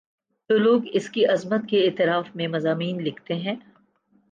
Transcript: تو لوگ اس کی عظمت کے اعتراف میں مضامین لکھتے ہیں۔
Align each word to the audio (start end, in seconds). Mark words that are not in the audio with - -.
تو 0.49 0.57
لوگ 0.57 0.81
اس 0.93 1.09
کی 1.09 1.25
عظمت 1.25 1.69
کے 1.69 1.85
اعتراف 1.85 2.35
میں 2.35 2.47
مضامین 2.47 3.03
لکھتے 3.03 3.35
ہیں۔ 3.35 3.55